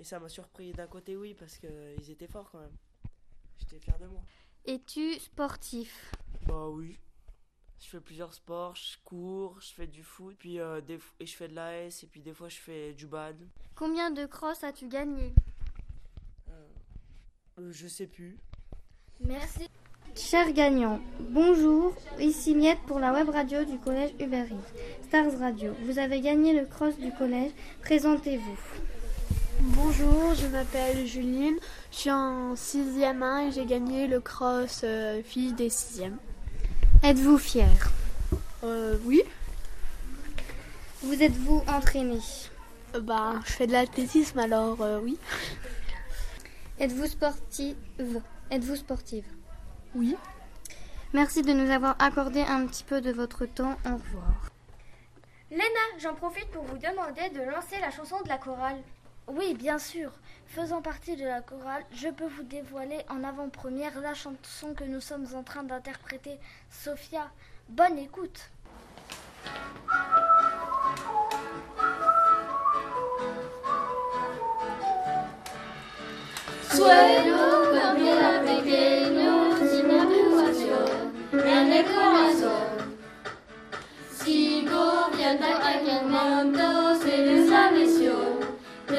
et 0.00 0.04
ça 0.04 0.18
m'a 0.18 0.30
surpris 0.30 0.72
d'un 0.72 0.86
côté 0.86 1.14
oui, 1.14 1.34
parce 1.34 1.58
qu'ils 1.58 2.10
étaient 2.10 2.26
forts 2.26 2.50
quand 2.50 2.60
même. 2.60 2.76
J'étais 3.58 3.78
fier 3.78 3.98
de 3.98 4.06
moi. 4.06 4.22
Es-tu 4.64 5.18
sportif? 5.18 6.12
Bah 6.46 6.68
oui. 6.68 6.98
Je 7.78 7.86
fais 7.88 8.00
plusieurs 8.00 8.32
sports, 8.32 8.74
je 8.74 8.96
cours, 9.04 9.60
je 9.60 9.72
fais 9.74 9.86
du 9.86 10.02
foot, 10.02 10.36
puis 10.38 10.58
euh, 10.58 10.80
des, 10.80 10.98
et 11.18 11.26
je 11.26 11.36
fais 11.36 11.48
de 11.48 11.54
l'AS, 11.54 12.02
et 12.02 12.06
puis 12.06 12.20
des 12.22 12.32
fois 12.32 12.48
je 12.48 12.58
fais 12.58 12.94
du 12.94 13.06
bad. 13.06 13.36
Combien 13.74 14.10
de 14.10 14.24
crosses 14.26 14.64
as-tu 14.64 14.88
gagné? 14.88 15.34
Euh, 16.48 16.68
euh, 17.58 17.72
Je 17.72 17.88
sais 17.88 18.06
plus. 18.06 18.38
Merci. 19.20 19.68
Chers 20.14 20.52
gagnants, 20.52 21.00
bonjour, 21.20 21.94
ici 22.18 22.54
Miette 22.54 22.80
pour 22.86 22.98
la 22.98 23.12
web 23.12 23.28
radio 23.28 23.64
du 23.64 23.78
collège 23.78 24.12
Hubert 24.18 24.48
Stars 25.04 25.38
Radio, 25.38 25.72
vous 25.84 25.98
avez 25.98 26.20
gagné 26.20 26.58
le 26.58 26.66
cross 26.66 26.98
du 26.98 27.12
collège, 27.12 27.52
présentez-vous. 27.82 28.58
Bonjour, 29.82 30.34
je 30.34 30.46
m'appelle 30.48 31.06
Juline, 31.06 31.56
je 31.90 31.96
suis 31.96 32.10
en 32.10 32.52
6e 32.52 33.22
1 33.22 33.48
et 33.48 33.52
j'ai 33.52 33.64
gagné 33.64 34.06
le 34.06 34.20
cross 34.20 34.82
euh, 34.84 35.22
fille 35.22 35.54
des 35.54 35.70
6e. 35.70 36.12
Êtes-vous 37.02 37.38
fière? 37.38 37.90
Euh, 38.62 38.98
Oui. 39.06 39.22
Vous 41.02 41.22
êtes-vous 41.22 41.64
entraîné 41.66 42.18
euh, 42.94 43.00
Bah, 43.00 43.36
je 43.46 43.52
fais 43.52 43.66
de 43.66 43.72
l'athlétisme 43.72 44.38
alors 44.38 44.82
euh, 44.82 45.00
oui. 45.02 45.18
Êtes-vous 46.78 47.06
sportive? 47.06 47.76
Êtes-vous 48.50 48.76
sportive? 48.76 49.24
Oui. 49.94 50.14
Merci 51.14 51.40
de 51.40 51.54
nous 51.54 51.70
avoir 51.70 51.96
accordé 52.00 52.42
un 52.42 52.66
petit 52.66 52.84
peu 52.84 53.00
de 53.00 53.12
votre 53.12 53.46
temps. 53.46 53.78
Au 53.86 53.94
revoir. 53.94 54.50
Léna, 55.50 55.64
j'en 55.98 56.14
profite 56.14 56.50
pour 56.50 56.64
vous 56.64 56.76
demander 56.76 57.30
de 57.30 57.50
lancer 57.50 57.80
la 57.80 57.90
chanson 57.90 58.16
de 58.22 58.28
la 58.28 58.36
chorale. 58.36 58.76
Oui, 59.32 59.54
bien 59.54 59.78
sûr. 59.78 60.10
Faisant 60.46 60.82
partie 60.82 61.14
de 61.14 61.24
la 61.24 61.40
chorale, 61.40 61.84
je 61.92 62.08
peux 62.08 62.26
vous 62.26 62.42
dévoiler 62.42 62.98
en 63.08 63.22
avant-première 63.22 64.00
la 64.00 64.12
chanson 64.12 64.74
que 64.74 64.82
nous 64.82 65.00
sommes 65.00 65.26
en 65.34 65.44
train 65.44 65.62
d'interpréter. 65.62 66.40
Sophia, 66.68 67.30
bonne 67.68 67.96
écoute. 67.98 68.50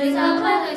is 0.02 0.16
a 0.16 0.18
mother. 0.18 0.71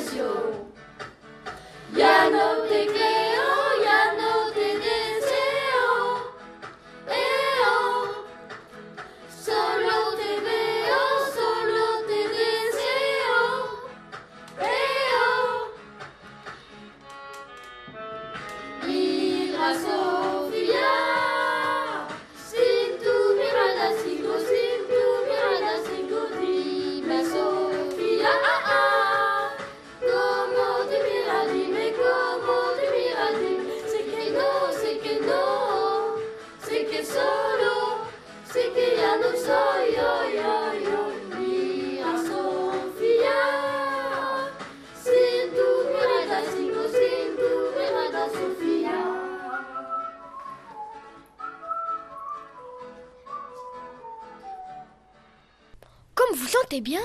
Bien 56.84 57.00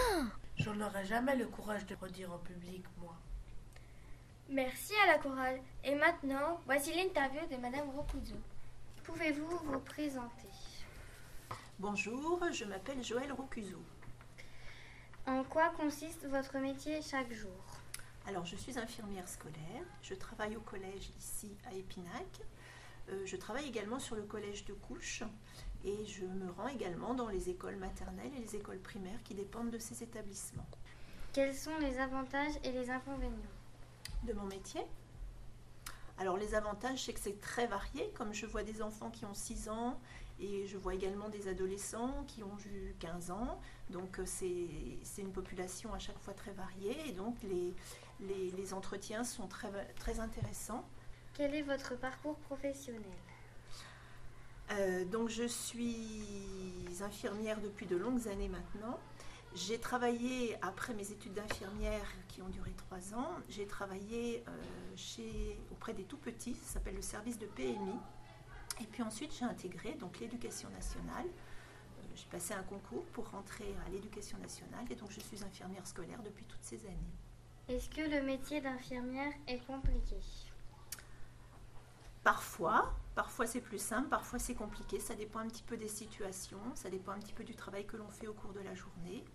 J'en 0.57 0.77
aurais 0.81 1.05
jamais 1.05 1.38
le 1.38 1.48
courage 1.48 1.86
de 1.86 1.95
redire 1.95 2.33
en 2.33 2.38
public, 2.38 2.83
moi. 2.98 3.15
Merci 4.50 4.91
à 5.05 5.07
la 5.07 5.17
chorale. 5.17 5.62
Et 5.86 5.95
maintenant, 5.95 6.59
voici 6.65 6.93
l'interview 6.93 7.39
de 7.50 7.55
Madame 7.55 7.89
Rokuzo. 7.91 8.36
Pouvez-vous 9.05 9.57
vous 9.63 9.79
présenter? 9.79 10.50
Bonjour, 11.79 12.43
je 12.51 12.65
m'appelle 12.65 13.01
Joël 13.01 13.31
Rocuzo. 13.31 13.81
En 15.25 15.45
quoi 15.45 15.69
consiste 15.69 16.25
votre 16.25 16.57
métier 16.57 17.01
chaque 17.01 17.31
jour? 17.31 17.63
Alors, 18.27 18.45
je 18.45 18.57
suis 18.57 18.77
infirmière 18.77 19.29
scolaire. 19.29 19.86
Je 20.01 20.13
travaille 20.13 20.57
au 20.57 20.62
collège 20.62 21.09
ici 21.17 21.55
à 21.71 21.74
Épinac. 21.74 22.41
Euh, 23.07 23.25
je 23.25 23.38
travaille 23.38 23.69
également 23.69 24.00
sur 24.00 24.17
le 24.17 24.24
collège 24.24 24.65
de 24.65 24.74
Couche 24.74 25.24
et 25.86 26.05
je 26.05 26.25
me 26.25 26.51
rends 26.51 26.67
également 26.67 27.13
dans 27.13 27.27
les 27.29 27.50
écoles 27.50 27.77
maternelles 27.77 28.31
et 28.38 28.41
les 28.41 28.55
écoles 28.55 28.79
primaires 28.79 29.21
qui 29.24 29.33
dépendent 29.33 29.71
de 29.71 29.79
ces 29.79 30.03
établissements. 30.03 30.67
Quels 31.33 31.55
sont 31.55 31.77
les 31.79 32.00
avantages 32.00 32.53
et 32.63 32.71
les 32.71 32.89
inconvénients 32.89 33.38
De 34.24 34.33
mon 34.33 34.45
métier? 34.45 34.81
Alors 36.17 36.36
les 36.36 36.53
avantages, 36.53 37.05
c'est 37.05 37.13
que 37.13 37.19
c'est 37.19 37.39
très 37.39 37.65
varié, 37.67 38.12
comme 38.13 38.33
je 38.33 38.45
vois 38.45 38.63
des 38.63 38.81
enfants 38.81 39.09
qui 39.09 39.24
ont 39.25 39.33
6 39.33 39.69
ans 39.69 39.98
et 40.41 40.67
je 40.67 40.77
vois 40.77 40.93
également 40.93 41.29
des 41.29 41.48
adolescents 41.48 42.24
qui 42.27 42.43
ont 42.43 42.57
eu 42.65 42.93
15 43.00 43.31
ans. 43.31 43.59
Donc 43.89 44.19
euh, 44.19 44.24
c'est 44.25 44.67
c'est 45.03 45.21
une 45.21 45.31
population 45.31 45.93
à 45.93 46.00
chaque 46.00 46.19
fois 46.19 46.33
très 46.33 46.51
variée 46.51 46.98
et 47.07 47.13
donc 47.13 47.38
les, 47.43 47.74
les, 48.19 48.51
les 48.51 48.74
entretiens 48.74 49.24
sont 49.24 49.48
très, 49.48 49.69
très 49.95 50.19
intéressants. 50.19 50.83
Quel 51.33 51.55
est 51.55 51.62
votre 51.62 51.95
parcours 51.95 52.36
professionnel? 52.39 53.01
Euh, 54.71 55.03
donc 55.05 55.29
je 55.29 55.45
suis 55.45 57.01
infirmière 57.01 57.59
depuis 57.61 57.85
de 57.85 57.95
longues 57.95 58.27
années 58.27 58.49
maintenant. 58.49 58.99
J'ai 59.55 59.79
travaillé, 59.79 60.57
après 60.61 60.93
mes 60.93 61.11
études 61.11 61.33
d'infirmière 61.33 62.05
qui 62.27 62.41
ont 62.43 62.49
duré 62.49 62.71
trois 62.73 63.15
ans, 63.15 63.31
j'ai 63.49 63.65
travaillé 63.65 64.43
euh, 64.47 64.51
chez, 64.95 65.59
auprès 65.71 65.93
des 65.93 66.03
tout-petits, 66.03 66.53
ça 66.53 66.73
s'appelle 66.73 66.95
le 66.95 67.01
service 67.01 67.39
de 67.39 67.47
PMI. 67.47 67.95
Et 68.79 68.85
puis 68.85 69.01
ensuite 69.01 69.33
j'ai 69.38 69.45
intégré 69.45 69.93
donc 69.93 70.19
l'éducation 70.19 70.69
nationale. 70.69 71.25
Euh, 71.25 72.03
j'ai 72.15 72.27
passé 72.29 72.53
un 72.53 72.63
concours 72.63 73.05
pour 73.07 73.29
rentrer 73.31 73.75
à 73.88 73.89
l'éducation 73.89 74.38
nationale 74.38 74.85
et 74.89 74.95
donc 74.95 75.09
je 75.09 75.19
suis 75.19 75.43
infirmière 75.43 75.88
scolaire 75.88 76.21
depuis 76.23 76.45
toutes 76.45 76.63
ces 76.63 76.85
années. 76.85 77.15
Est-ce 77.69 77.89
que 77.89 78.01
le 78.01 78.21
métier 78.21 78.61
d'infirmière 78.61 79.33
est 79.47 79.65
compliqué? 79.65 80.17
Parfois, 82.29 82.93
Parfois 83.15 83.48
c'est 83.48 83.59
plus 83.59 83.81
simple, 83.81 84.07
parfois 84.07 84.38
c'est 84.38 84.53
compliqué, 84.53 85.00
ça 85.00 85.15
dépend 85.15 85.39
un 85.39 85.48
petit 85.48 85.63
peu 85.63 85.77
des 85.77 85.88
situations, 85.88 86.62
ça 86.75 86.91
dépend 86.91 87.13
un 87.13 87.17
petit 87.17 87.33
peu 87.33 87.43
du 87.43 87.55
travail 87.55 87.88
que 87.88 87.98
l'on 87.98 88.07
fait 88.07 88.27
au 88.27 88.33
cours 88.33 88.53
de 88.53 88.59
la 88.59 88.75
journée. 88.75 89.25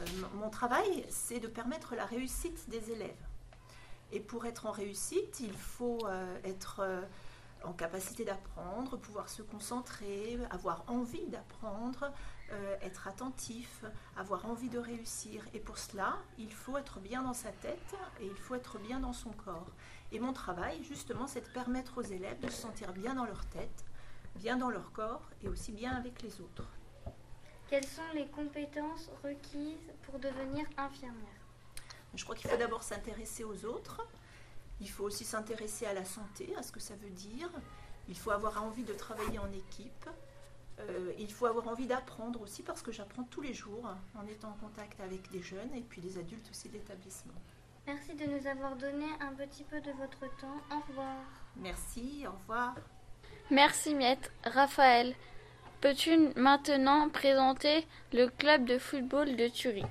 Euh, 0.00 0.04
mon 0.34 0.50
travail, 0.50 1.06
c'est 1.08 1.38
de 1.38 1.46
permettre 1.46 1.94
la 1.94 2.04
réussite 2.04 2.68
des 2.68 2.90
élèves. 2.90 3.24
Et 4.10 4.18
pour 4.18 4.46
être 4.46 4.66
en 4.66 4.72
réussite, 4.72 5.38
il 5.38 5.52
faut 5.52 6.00
euh, 6.06 6.36
être 6.42 6.80
euh, 6.80 7.02
en 7.62 7.72
capacité 7.72 8.24
d'apprendre, 8.24 8.96
pouvoir 8.96 9.28
se 9.28 9.42
concentrer, 9.42 10.38
avoir 10.50 10.82
envie 10.88 11.26
d'apprendre, 11.28 12.12
être 12.80 13.06
attentif, 13.06 13.84
avoir 14.16 14.46
envie 14.46 14.70
de 14.70 14.78
réussir. 14.78 15.44
Et 15.52 15.60
pour 15.60 15.76
cela, 15.76 16.16
il 16.38 16.50
faut 16.50 16.78
être 16.78 16.98
bien 16.98 17.22
dans 17.22 17.34
sa 17.34 17.50
tête 17.50 17.94
et 18.20 18.26
il 18.26 18.36
faut 18.36 18.54
être 18.54 18.78
bien 18.78 19.00
dans 19.00 19.12
son 19.12 19.30
corps. 19.30 19.70
Et 20.12 20.20
mon 20.20 20.32
travail, 20.32 20.82
justement, 20.84 21.26
c'est 21.26 21.42
de 21.42 21.52
permettre 21.52 21.98
aux 21.98 22.02
élèves 22.02 22.40
de 22.40 22.48
se 22.48 22.62
sentir 22.62 22.92
bien 22.92 23.14
dans 23.14 23.26
leur 23.26 23.44
tête, 23.46 23.84
bien 24.36 24.56
dans 24.56 24.70
leur 24.70 24.92
corps 24.92 25.28
et 25.42 25.48
aussi 25.48 25.72
bien 25.72 25.92
avec 25.92 26.22
les 26.22 26.40
autres. 26.40 26.68
Quelles 27.68 27.86
sont 27.86 28.00
les 28.14 28.26
compétences 28.28 29.10
requises 29.22 29.92
pour 30.02 30.18
devenir 30.18 30.64
infirmière? 30.78 31.28
Je 32.14 32.24
crois 32.24 32.34
qu'il 32.34 32.48
faut 32.48 32.56
d'abord 32.56 32.82
s'intéresser 32.82 33.44
aux 33.44 33.66
autres. 33.66 34.00
Il 34.80 34.88
faut 34.88 35.04
aussi 35.04 35.24
s'intéresser 35.24 35.84
à 35.84 35.92
la 35.92 36.04
santé, 36.04 36.54
à 36.56 36.62
ce 36.62 36.72
que 36.72 36.80
ça 36.80 36.94
veut 36.96 37.10
dire. 37.10 37.50
Il 38.08 38.16
faut 38.16 38.30
avoir 38.30 38.62
envie 38.64 38.84
de 38.84 38.94
travailler 38.94 39.38
en 39.38 39.52
équipe. 39.52 40.08
Euh, 40.80 41.12
il 41.18 41.30
faut 41.30 41.44
avoir 41.44 41.68
envie 41.68 41.86
d'apprendre 41.86 42.40
aussi 42.40 42.62
parce 42.62 42.80
que 42.80 42.92
j'apprends 42.92 43.24
tous 43.24 43.42
les 43.42 43.52
jours 43.52 43.86
hein, 43.86 43.98
en 44.14 44.26
étant 44.26 44.50
en 44.50 44.54
contact 44.54 45.00
avec 45.00 45.30
des 45.30 45.42
jeunes 45.42 45.74
et 45.74 45.82
puis 45.82 46.00
des 46.00 46.16
adultes 46.18 46.48
aussi 46.50 46.68
d'établissement. 46.70 47.34
Merci 47.88 48.14
de 48.16 48.26
nous 48.26 48.46
avoir 48.46 48.76
donné 48.76 49.06
un 49.18 49.32
petit 49.32 49.64
peu 49.64 49.80
de 49.80 49.92
votre 49.92 50.20
temps. 50.36 50.60
Au 50.70 50.86
revoir. 50.86 51.24
Merci, 51.56 52.22
au 52.26 52.32
revoir. 52.32 52.74
Merci 53.50 53.94
Miette. 53.94 54.30
Raphaël, 54.44 55.14
peux-tu 55.80 56.14
maintenant 56.36 57.08
présenter 57.08 57.86
le 58.12 58.28
club 58.28 58.66
de 58.66 58.76
football 58.76 59.36
de 59.36 59.48
Thury 59.48 59.84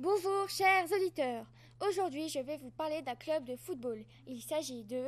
Bonjour 0.00 0.48
chers 0.48 0.90
auditeurs. 0.90 1.46
Aujourd'hui, 1.88 2.28
je 2.28 2.40
vais 2.40 2.56
vous 2.56 2.72
parler 2.72 3.02
d'un 3.02 3.14
club 3.14 3.44
de 3.44 3.54
football. 3.54 4.04
Il 4.26 4.42
s'agit 4.42 4.82
de 4.82 5.04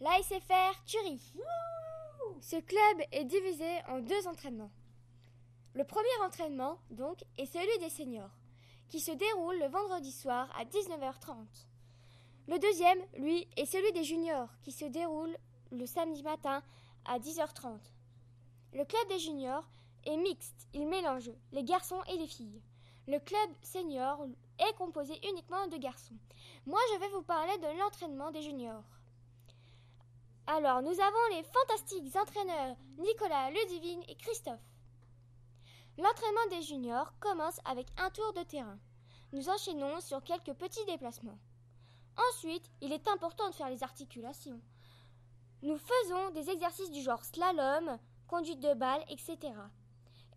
l'ASFR 0.00 0.82
Thury. 0.86 1.20
Ce 2.40 2.56
club 2.56 3.06
est 3.12 3.24
divisé 3.24 3.68
en 3.90 3.98
deux 3.98 4.26
entraînements. 4.26 4.72
Le 5.74 5.84
premier 5.84 6.24
entraînement, 6.24 6.78
donc, 6.88 7.18
est 7.36 7.44
celui 7.44 7.78
des 7.80 7.90
seniors, 7.90 8.38
qui 8.88 9.00
se 9.00 9.12
déroule 9.12 9.58
le 9.58 9.68
vendredi 9.68 10.12
soir 10.12 10.48
à 10.58 10.64
19h30. 10.64 11.73
Le 12.46 12.58
deuxième, 12.58 13.00
lui, 13.16 13.48
est 13.56 13.64
celui 13.64 13.90
des 13.92 14.04
juniors, 14.04 14.50
qui 14.62 14.72
se 14.72 14.84
déroule 14.84 15.36
le 15.70 15.86
samedi 15.86 16.22
matin 16.22 16.62
à 17.06 17.18
10h30. 17.18 17.78
Le 18.74 18.84
club 18.84 19.08
des 19.08 19.18
juniors 19.18 19.66
est 20.04 20.16
mixte, 20.16 20.68
il 20.74 20.86
mélange 20.86 21.30
les 21.52 21.64
garçons 21.64 22.02
et 22.08 22.18
les 22.18 22.26
filles. 22.26 22.60
Le 23.06 23.18
club 23.18 23.50
senior 23.62 24.26
est 24.58 24.76
composé 24.76 25.14
uniquement 25.28 25.66
de 25.68 25.76
garçons. 25.78 26.16
Moi, 26.66 26.80
je 26.92 27.00
vais 27.00 27.08
vous 27.08 27.22
parler 27.22 27.56
de 27.58 27.78
l'entraînement 27.78 28.30
des 28.30 28.42
juniors. 28.42 28.84
Alors, 30.46 30.82
nous 30.82 31.00
avons 31.00 31.36
les 31.36 31.42
fantastiques 31.42 32.14
entraîneurs 32.16 32.76
Nicolas, 32.98 33.50
Ludivine 33.50 34.02
et 34.08 34.16
Christophe. 34.16 34.60
L'entraînement 35.96 36.46
des 36.50 36.62
juniors 36.62 37.12
commence 37.20 37.60
avec 37.64 37.86
un 37.98 38.10
tour 38.10 38.32
de 38.34 38.42
terrain. 38.42 38.78
Nous 39.32 39.48
enchaînons 39.48 40.00
sur 40.00 40.22
quelques 40.22 40.52
petits 40.52 40.84
déplacements. 40.86 41.38
Ensuite, 42.30 42.70
il 42.80 42.92
est 42.92 43.08
important 43.08 43.48
de 43.50 43.54
faire 43.54 43.68
les 43.68 43.82
articulations. 43.82 44.60
Nous 45.62 45.78
faisons 45.78 46.30
des 46.30 46.50
exercices 46.50 46.90
du 46.90 47.02
genre 47.02 47.24
slalom, 47.24 47.98
conduite 48.28 48.60
de 48.60 48.74
balle, 48.74 49.02
etc. 49.08 49.38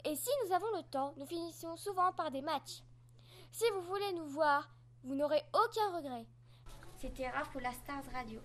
Et 0.05 0.15
si 0.15 0.29
nous 0.45 0.53
avons 0.53 0.71
le 0.75 0.83
temps, 0.83 1.13
nous 1.17 1.25
finissons 1.25 1.75
souvent 1.75 2.11
par 2.13 2.31
des 2.31 2.41
matchs. 2.41 2.81
Si 3.51 3.65
vous 3.73 3.81
voulez 3.81 4.13
nous 4.13 4.27
voir, 4.27 4.69
vous 5.03 5.15
n'aurez 5.15 5.41
aucun 5.53 5.95
regret. 5.95 6.25
C'était 6.99 7.29
Raph 7.29 7.49
pour 7.51 7.61
la 7.61 7.71
Stars 7.71 8.03
Radio. 8.13 8.39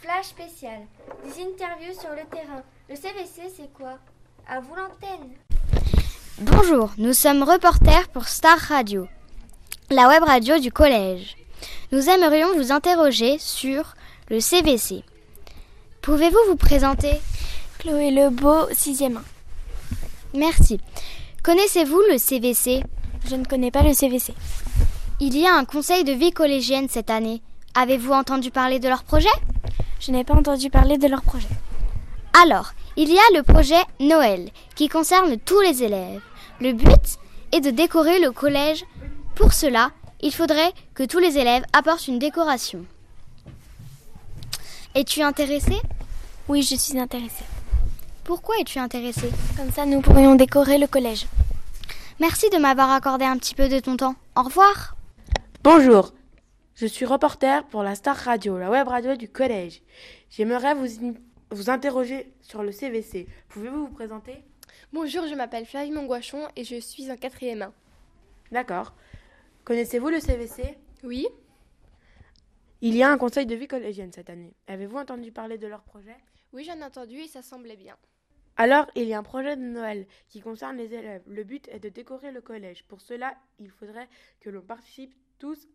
Flash 0.00 0.26
spécial. 0.26 0.86
Des 1.24 1.42
interviews 1.42 1.98
sur 1.98 2.10
le 2.10 2.28
terrain. 2.28 2.62
Le 2.88 2.94
CVC, 2.94 3.48
c'est 3.48 3.72
quoi? 3.72 3.98
À 4.46 4.60
vous 4.60 4.74
l'antenne. 4.74 5.36
Bonjour, 6.40 6.92
nous 6.98 7.14
sommes 7.14 7.42
reporters 7.42 8.08
pour 8.10 8.28
Star 8.28 8.58
Radio, 8.58 9.08
la 9.90 10.06
web 10.08 10.22
radio 10.22 10.58
du 10.60 10.70
collège. 10.70 11.36
Nous 11.92 12.08
aimerions 12.08 12.54
vous 12.54 12.72
interroger 12.72 13.38
sur 13.38 13.94
le 14.28 14.40
CVC. 14.40 15.02
Pouvez-vous 16.02 16.38
vous 16.48 16.56
présenter? 16.56 17.12
Chloé 17.78 18.10
Lebeau, 18.10 18.68
6e. 18.70 19.18
Merci. 20.34 20.80
Connaissez-vous 21.42 22.00
le 22.10 22.18
CVC 22.18 22.82
Je 23.26 23.36
ne 23.36 23.44
connais 23.44 23.70
pas 23.70 23.82
le 23.82 23.94
CVC. 23.94 24.34
Il 25.20 25.36
y 25.36 25.46
a 25.46 25.54
un 25.54 25.64
conseil 25.64 26.04
de 26.04 26.12
vie 26.12 26.32
collégienne 26.32 26.88
cette 26.88 27.10
année. 27.10 27.42
Avez-vous 27.74 28.12
entendu 28.12 28.50
parler 28.50 28.78
de 28.78 28.88
leur 28.88 29.04
projet? 29.04 29.28
Je 30.00 30.12
n'ai 30.12 30.24
pas 30.24 30.34
entendu 30.34 30.70
parler 30.70 30.98
de 30.98 31.08
leur 31.08 31.22
projet. 31.22 31.48
Alors, 32.40 32.72
il 32.96 33.12
y 33.12 33.18
a 33.18 33.36
le 33.36 33.42
projet 33.42 33.80
Noël 34.00 34.50
qui 34.74 34.88
concerne 34.88 35.38
tous 35.38 35.60
les 35.60 35.82
élèves. 35.82 36.20
Le 36.60 36.72
but 36.72 37.18
est 37.52 37.60
de 37.60 37.70
décorer 37.70 38.20
le 38.20 38.30
collège. 38.30 38.84
Pour 39.34 39.52
cela, 39.52 39.90
il 40.20 40.32
faudrait 40.32 40.72
que 40.94 41.04
tous 41.04 41.18
les 41.18 41.38
élèves 41.38 41.64
apportent 41.72 42.08
une 42.08 42.18
décoration. 42.18 42.84
Es-tu 44.94 45.22
intéressé? 45.22 45.76
Oui, 46.48 46.62
je 46.62 46.74
suis 46.74 46.98
intéressée. 46.98 47.44
Pourquoi 48.24 48.56
es-tu 48.60 48.78
intéressé? 48.78 49.30
Comme 49.56 49.70
ça, 49.70 49.86
nous 49.86 50.00
pourrions 50.00 50.34
décorer 50.34 50.78
le 50.78 50.86
collège. 50.86 51.26
Merci 52.20 52.50
de 52.50 52.58
m'avoir 52.58 52.90
accordé 52.90 53.24
un 53.24 53.38
petit 53.38 53.54
peu 53.54 53.68
de 53.68 53.78
ton 53.78 53.96
temps. 53.96 54.16
Au 54.34 54.42
revoir. 54.42 54.96
Bonjour, 55.62 56.12
je 56.74 56.86
suis 56.86 57.04
reporter 57.04 57.64
pour 57.66 57.82
la 57.82 57.94
Star 57.94 58.16
Radio, 58.16 58.58
la 58.58 58.70
web 58.70 58.88
radio 58.88 59.14
du 59.16 59.28
collège. 59.28 59.82
J'aimerais 60.30 60.74
vous, 60.74 61.14
vous 61.50 61.70
interroger 61.70 62.32
sur 62.40 62.62
le 62.62 62.72
CVC. 62.72 63.28
Pouvez-vous 63.48 63.86
vous 63.86 63.92
présenter? 63.92 64.42
Bonjour, 64.92 65.26
je 65.28 65.34
m'appelle 65.34 65.66
Flavie 65.66 65.90
Mongoichon 65.90 66.48
et 66.56 66.64
je 66.64 66.80
suis 66.80 67.10
en 67.10 67.16
quatrième 67.16 67.62
1. 67.62 67.72
D'accord. 68.52 68.94
Connaissez-vous 69.68 70.08
le 70.08 70.18
CVC 70.18 70.78
Oui. 71.04 71.28
Il 72.80 72.96
y 72.96 73.02
a 73.02 73.10
un 73.10 73.18
conseil 73.18 73.44
de 73.44 73.54
vie 73.54 73.68
collégienne 73.68 74.10
cette 74.14 74.30
année. 74.30 74.56
Avez-vous 74.66 74.96
entendu 74.96 75.30
parler 75.30 75.58
de 75.58 75.66
leur 75.66 75.82
projet? 75.82 76.16
Oui, 76.54 76.64
j'en 76.64 76.78
ai 76.78 76.84
entendu 76.84 77.16
et 77.16 77.28
ça 77.28 77.42
semblait 77.42 77.76
bien. 77.76 77.94
Alors, 78.56 78.86
il 78.94 79.04
y 79.04 79.12
a 79.12 79.18
un 79.18 79.22
projet 79.22 79.58
de 79.58 79.62
Noël 79.62 80.06
qui 80.30 80.40
concerne 80.40 80.78
les 80.78 80.94
élèves. 80.94 81.22
Le 81.26 81.44
but 81.44 81.68
est 81.68 81.80
de 81.80 81.90
décorer 81.90 82.32
le 82.32 82.40
collège. 82.40 82.82
Pour 82.84 83.02
cela, 83.02 83.36
il 83.58 83.68
faudrait 83.68 84.08
que 84.40 84.48
l'on 84.48 84.62
participe 84.62 85.14
tous 85.38 85.68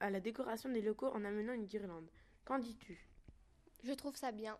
à 0.00 0.08
la 0.08 0.20
décoration 0.20 0.70
des 0.70 0.80
locaux 0.80 1.12
en 1.12 1.22
amenant 1.22 1.52
une 1.52 1.66
guirlande. 1.66 2.08
Qu'en 2.46 2.58
dis-tu? 2.58 3.06
Je 3.84 3.92
trouve 3.92 4.16
ça 4.16 4.32
bien. 4.32 4.56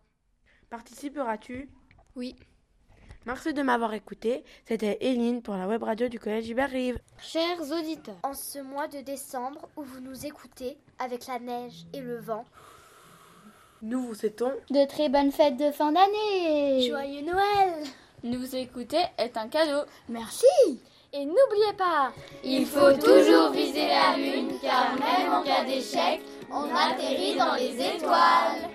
Participeras-tu? 0.69 1.71
Oui. 2.15 2.35
Merci 3.25 3.53
de 3.53 3.61
m'avoir 3.61 3.93
écouté. 3.93 4.43
C'était 4.65 4.97
Eline 5.01 5.41
pour 5.41 5.55
la 5.55 5.67
web 5.67 5.83
radio 5.83 6.07
du 6.07 6.19
Collège 6.19 6.49
Hubert-Rive. 6.49 6.97
Chers 7.19 7.59
auditeurs, 7.71 8.15
en 8.23 8.33
ce 8.33 8.59
mois 8.59 8.87
de 8.87 8.99
décembre 9.01 9.67
où 9.75 9.83
vous 9.83 9.99
nous 9.99 10.25
écoutez 10.25 10.77
avec 10.99 11.27
la 11.27 11.39
neige 11.39 11.85
et 11.93 11.99
le 11.99 12.17
vent, 12.19 12.45
nous 13.81 14.01
vous 14.01 14.15
souhaitons 14.15 14.53
de 14.69 14.87
très 14.87 15.09
bonnes 15.09 15.31
fêtes 15.31 15.57
de 15.57 15.71
fin 15.71 15.91
d'année. 15.91 16.87
Joyeux 16.87 17.25
Noël. 17.25 17.83
Nous 18.23 18.55
écouter 18.55 19.01
est 19.17 19.37
un 19.37 19.47
cadeau. 19.47 19.85
Merci. 20.09 20.45
Et 21.13 21.25
n'oubliez 21.25 21.73
pas, 21.77 22.11
il 22.43 22.65
faut 22.65 22.91
toujours 22.93 23.51
viser 23.51 23.87
la 23.87 24.17
lune 24.17 24.51
car 24.61 24.93
même 24.95 25.33
en 25.33 25.41
cas 25.41 25.63
d'échec, 25.63 26.21
on 26.51 26.65
atterrit 26.75 27.37
dans 27.37 27.55
les 27.55 27.95
étoiles. 27.95 28.69